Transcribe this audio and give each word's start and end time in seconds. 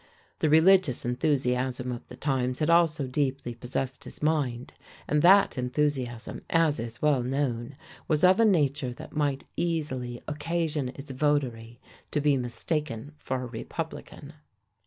The 0.39 0.49
religious 0.49 1.05
enthusiasm 1.05 1.91
of 1.91 2.07
the 2.07 2.15
times 2.15 2.57
had 2.57 2.71
also 2.71 3.05
deeply 3.05 3.53
possessed 3.53 4.03
his 4.03 4.19
mind, 4.23 4.73
and 5.07 5.21
that 5.21 5.59
enthusiasm, 5.59 6.41
as 6.49 6.79
is 6.79 7.03
well 7.03 7.21
known, 7.21 7.75
was 8.07 8.23
of 8.23 8.39
a 8.39 8.45
nature 8.45 8.93
that 8.93 9.15
might 9.15 9.43
easily 9.55 10.19
occasion 10.27 10.89
its 10.95 11.11
votary 11.11 11.79
to 12.09 12.19
be 12.19 12.35
mistaken 12.35 13.13
for 13.19 13.43
a 13.43 13.45
republican. 13.45 14.33